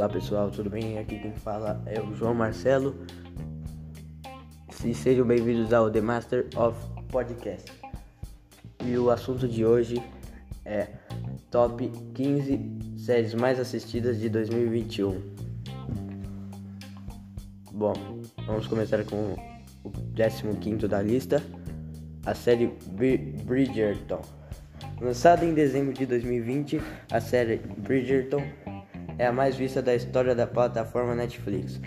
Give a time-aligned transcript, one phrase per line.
[0.00, 0.98] Olá pessoal, tudo bem?
[0.98, 2.96] Aqui quem fala é o João Marcelo.
[4.82, 6.74] E sejam bem-vindos ao The Master of
[7.12, 7.70] Podcast.
[8.82, 10.02] E o assunto de hoje
[10.64, 10.86] é
[11.50, 15.20] Top 15 séries mais assistidas de 2021.
[17.70, 17.92] Bom,
[18.46, 19.36] vamos começar com
[19.84, 21.42] o 15 da lista,
[22.24, 22.68] a série
[23.44, 24.22] Bridgerton.
[24.98, 26.80] Lançada em dezembro de 2020,
[27.12, 28.42] a série Bridgerton
[29.20, 31.78] é a mais vista da história da plataforma Netflix,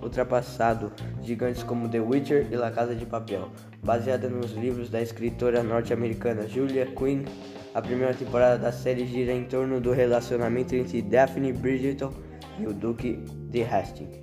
[0.00, 0.90] ultrapassado
[1.22, 3.50] gigantes como The Witcher e La Casa de Papel.
[3.82, 7.26] Baseada nos livros da escritora norte-americana Julia Quinn,
[7.74, 12.10] a primeira temporada da série gira em torno do relacionamento entre Daphne Bridgerton
[12.58, 14.18] e o Duque de Hastings,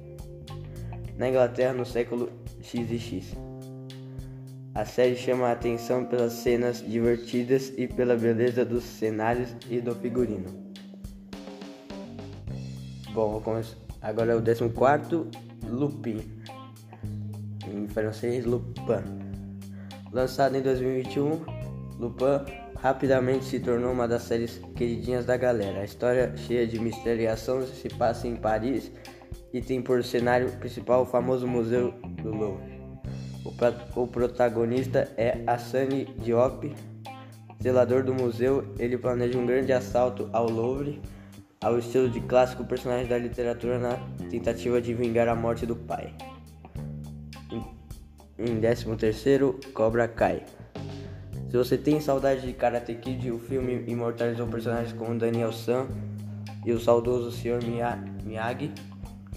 [1.19, 2.31] na Inglaterra no século
[2.63, 3.37] XX.
[4.73, 9.93] A série chama a atenção pelas cenas divertidas e pela beleza dos cenários e do
[9.93, 10.70] figurino.
[13.13, 13.41] Bom.
[14.01, 15.27] Agora é o 14,
[15.67, 16.21] Lupin.
[17.67, 19.03] Em francês, Lupin.
[20.11, 21.41] Lançado em 2021,
[21.99, 22.45] Lupin
[22.77, 25.81] rapidamente se tornou uma das séries queridinhas da galera.
[25.81, 28.91] A história, cheia de mistério e ação, se passa em Paris
[29.53, 31.91] e tem por cenário principal o famoso Museu
[32.23, 32.81] do Louvre.
[33.43, 36.73] O, o protagonista é Hassani Diop,
[37.61, 38.73] zelador do museu.
[38.79, 41.01] Ele planeja um grande assalto ao Louvre
[41.63, 43.95] ao estilo de clássico personagem da literatura na
[44.31, 46.11] tentativa de vingar a morte do pai.
[48.39, 50.43] Em 13º, Cobra Kai.
[51.51, 55.87] Se você tem saudade de Karate Kid, o filme imortalizou personagens como Daniel San
[56.65, 57.59] e o saudoso Sr.
[58.25, 58.71] Miyagi,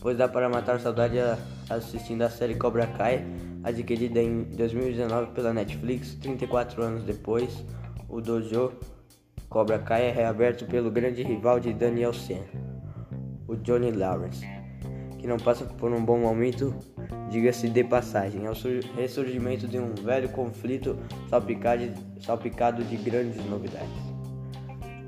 [0.01, 1.19] pois dá para matar saudade
[1.69, 3.23] assistindo a série Cobra Kai,
[3.63, 7.63] adquirida em 2019 pela Netflix, 34 anos depois,
[8.09, 8.73] o Dojo
[9.55, 12.43] Cobra Kai é reaberto pelo grande rival de Daniel Sen,
[13.47, 14.45] o Johnny Lawrence,
[15.17, 16.75] que não passa por um bom momento,
[17.31, 18.47] diga-se de passagem.
[18.47, 20.99] É o ressurgimento de um velho conflito
[21.31, 21.85] salpicado,
[22.21, 23.95] salpicado de grandes novidades.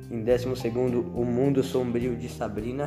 [0.09, 0.47] Em 12,
[1.13, 2.87] O Mundo Sombrio de Sabrina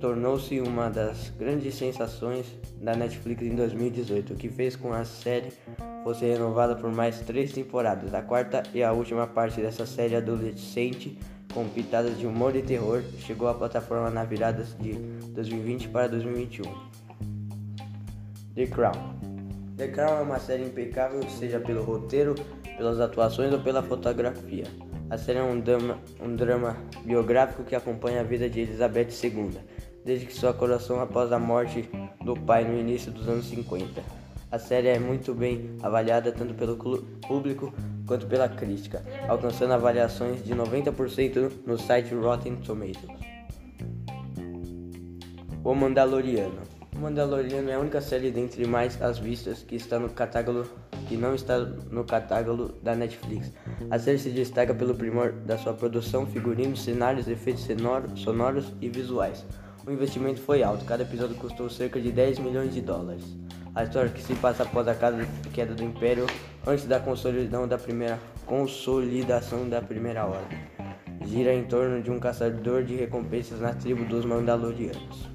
[0.00, 2.46] tornou-se uma das grandes sensações
[2.82, 5.52] da Netflix em 2018, o que fez com a série
[6.04, 8.12] fosse renovada por mais três temporadas.
[8.14, 11.18] A quarta e a última parte dessa série adolescente,
[11.52, 16.64] com pitadas de humor e terror, chegou à plataforma na virada de 2020 para 2021.
[18.54, 18.92] The Crown
[19.76, 22.34] The Crown é uma série impecável, seja pelo roteiro,
[22.76, 24.66] pelas atuações ou pela fotografia.
[25.10, 29.50] A série é um drama, um drama biográfico que acompanha a vida de Elizabeth II
[30.04, 31.88] desde que sua coração após a morte
[32.22, 34.23] do pai no início dos anos 50.
[34.54, 36.76] A série é muito bem avaliada tanto pelo
[37.26, 37.74] público
[38.06, 43.18] quanto pela crítica, alcançando avaliações de 90% no site Rotten Tomatoes.
[45.64, 46.62] O Mandaloriano.
[46.94, 50.68] O Mandaloriano é a única série dentre mais as vistas que está no catálogo
[51.08, 53.52] que não está no catálogo da Netflix.
[53.90, 57.66] A série se destaca pelo primor da sua produção, figurinos, cenários, efeitos
[58.14, 59.44] sonoros e visuais.
[59.84, 63.24] O investimento foi alto, cada episódio custou cerca de 10 milhões de dólares.
[63.74, 64.94] A história que se passa após a
[65.52, 66.26] queda do Império,
[66.64, 70.58] antes da consolidação da primeira, consolidação da primeira ordem,
[71.26, 75.28] gira em torno de um caçador de recompensas na tribo dos Mandalorianos.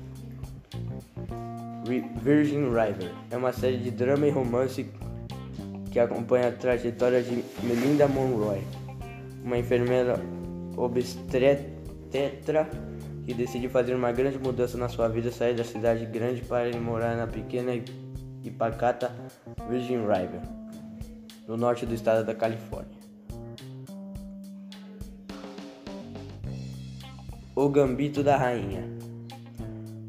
[2.22, 4.90] Virgin River é uma série de drama e romance
[5.92, 8.62] que acompanha a trajetória de Melinda Monroe,
[9.44, 10.18] uma enfermeira
[10.78, 11.60] obstetra
[13.26, 16.80] que decide fazer uma grande mudança na sua vida, sair da cidade grande para ir
[16.80, 17.84] morar na pequena e
[18.58, 19.12] pacata
[19.70, 20.42] Virgin River,
[21.48, 23.00] no norte do estado da Califórnia.
[27.56, 28.88] O Gambito da Rainha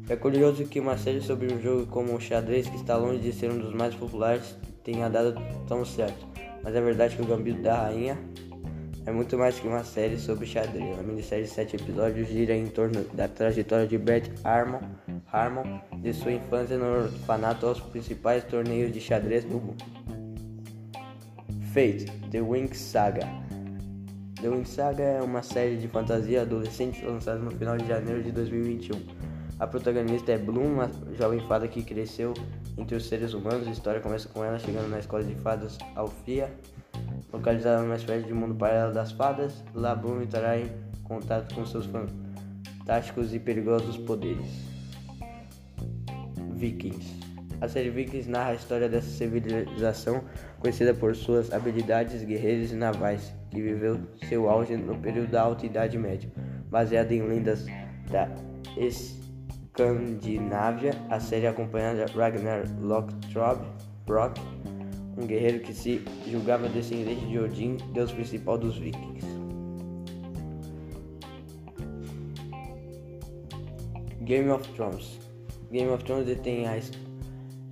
[0.07, 3.33] É curioso que uma série sobre um jogo como o xadrez, que está longe de
[3.33, 5.35] ser um dos mais populares, tenha dado
[5.67, 6.25] tão certo,
[6.63, 8.17] mas é verdade que o Gambito da Rainha
[9.05, 10.99] é muito mais que uma série sobre xadrez.
[10.99, 14.79] A minissérie de sete episódios gira em torno da trajetória de Beth Harmon,
[15.31, 19.83] Harmon de sua infância no orfanato aos principais torneios de xadrez do mundo.
[21.73, 23.27] Fate, The Wings Saga.
[24.41, 28.31] The Wings Saga é uma série de fantasia adolescente lançada no final de janeiro de
[28.31, 28.99] 2021.
[29.59, 32.33] A protagonista é Bloom, uma jovem fada que cresceu
[32.77, 33.67] entre os seres humanos.
[33.67, 36.51] A história começa com ela chegando na escola de fadas Alfia
[37.31, 40.69] Localizada numa espécie de mundo paralelo das fadas, Labum entrará em
[41.03, 44.70] contato com seus fantásticos e perigosos poderes.
[46.61, 47.19] Vikings
[47.59, 50.23] A série Vikings narra a história dessa civilização
[50.59, 53.99] conhecida por suas habilidades guerreiras e navais, que viveu
[54.29, 56.31] seu auge no período da Alta Idade Média,
[56.69, 57.65] baseada em lendas
[58.11, 58.29] da
[58.77, 60.93] Escandinávia.
[61.09, 64.39] A série acompanhada Ragnar Lothbrok,
[65.17, 69.25] um guerreiro que se julgava descendente de Odin, deus principal dos vikings.
[74.21, 75.30] Game of Thrones.
[75.71, 76.77] Game of Thrones detém a,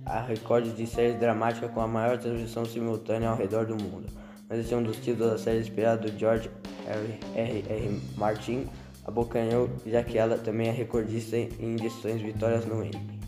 [0.06, 4.06] a recorde de séries dramáticas com a maior transmissão simultânea ao redor do mundo.
[4.48, 6.50] Mas esse é um dos títulos da série inspirado do George
[6.86, 7.18] R.
[7.36, 7.64] R.
[7.68, 8.00] R.
[8.16, 8.64] Martin
[9.04, 13.20] abocanhou, já que ela também é recordista em edições vitórias no Emmy.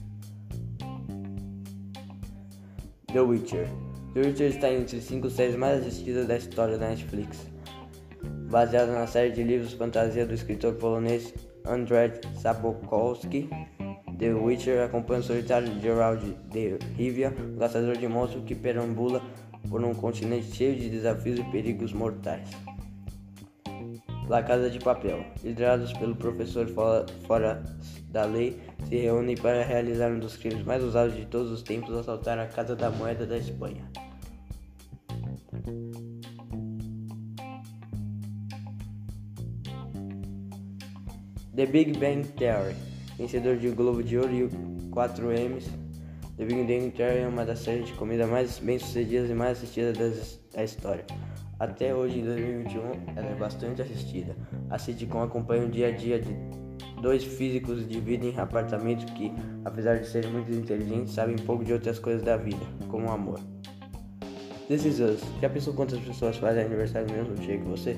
[3.12, 3.68] The Witcher.
[4.14, 7.46] The Witcher está entre as cinco séries mais assistidas da história da Netflix.
[8.50, 11.32] Baseada na série de livros fantasia do escritor polonês
[11.66, 13.48] Andrzej Sapkowski,
[14.18, 19.22] The Witcher acompanha o solitário Geralt de Rivia, um caçador de monstros que perambula
[19.68, 22.48] por um continente cheio de desafios e perigos mortais.
[24.28, 27.62] La Casa de Papel, liderados pelo professor fora, fora
[28.10, 31.94] da lei, se reúnem para realizar um dos crimes mais usados de todos os tempos,
[31.94, 33.84] assaltar a Casa da Moeda da Espanha.
[41.54, 42.74] The Big Bang Theory,
[43.16, 44.48] vencedor de Globo de Ouro e
[44.90, 45.70] 4 M's.
[46.36, 49.96] The Big Bang Theory é uma das séries de comida mais bem-sucedidas e mais assistidas
[49.96, 51.04] das, da história.
[51.58, 52.80] Até hoje, em 2021,
[53.14, 54.34] ela é bastante assistida.
[54.70, 56.34] A sitcom acompanha o dia a dia de
[57.00, 59.32] dois físicos dividem apartamentos que,
[59.64, 63.38] apesar de serem muito inteligentes, sabem pouco de outras coisas da vida, como o amor.
[64.68, 65.20] This Is Us.
[65.40, 67.96] Já pensou quantas pessoas fazem aniversário no mesmo dia que você?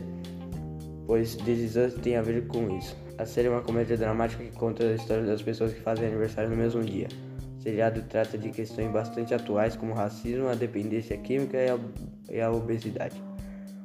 [1.07, 2.97] Pois This Is Us tem a ver com isso.
[3.17, 6.51] A série é uma comédia dramática que conta a história das pessoas que fazem aniversário
[6.51, 7.07] no mesmo dia.
[7.59, 11.79] O seriado trata de questões bastante atuais como racismo, a dependência química e a,
[12.29, 13.15] e a obesidade.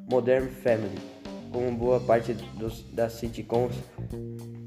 [0.10, 0.98] Modern Family.
[1.52, 3.76] Como boa parte dos, das sitcoms,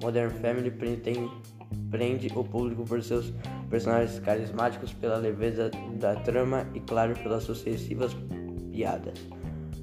[0.00, 0.70] Modern Family
[1.90, 3.32] prende o público por seus
[3.68, 8.16] personagens carismáticos, pela leveza da trama e, claro, pelas sucessivas
[8.70, 9.18] piadas.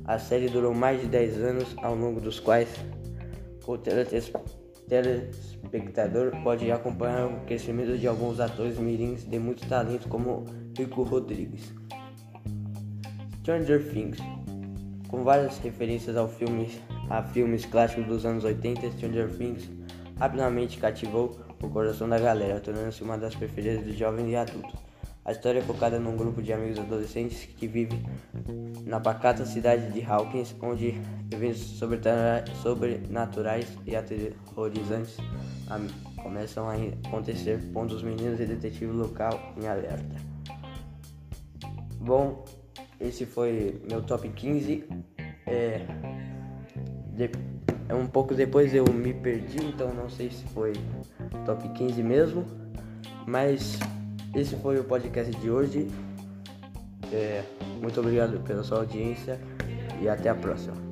[0.06, 2.70] A série durou mais de 10 anos, ao longo dos quais
[3.68, 4.59] o telespectador
[6.44, 10.46] pode acompanhar o crescimento de alguns atores mirins de muito talento, como
[10.78, 11.74] Rico Rodrigues.
[13.42, 14.18] Stranger Things
[15.10, 16.70] com várias referências ao filme,
[17.10, 19.68] a filmes clássicos dos anos 80, Stranger Things
[20.18, 24.89] rapidamente cativou o coração da galera, tornando-se uma das preferidas de jovens e adultos.
[25.30, 28.04] A história é focada num grupo de amigos adolescentes que vive
[28.84, 31.00] na pacata cidade de Hawkins, onde
[31.30, 31.80] eventos
[32.64, 35.18] sobrenaturais e aterrorizantes
[36.24, 36.74] começam a
[37.06, 40.16] acontecer, pondo os meninos e detetive local em alerta.
[42.00, 42.44] Bom,
[43.00, 44.84] esse foi meu top 15.
[45.46, 45.86] É,
[47.14, 47.30] de,
[47.88, 50.74] é um pouco depois eu me perdi, então não sei se foi
[51.46, 52.48] top 15 mesmo.
[53.28, 53.78] Mas
[54.36, 55.88] esse foi o podcast de hoje.
[57.12, 57.44] É,
[57.82, 59.40] muito obrigado pela sua audiência
[60.02, 60.89] e até a próxima.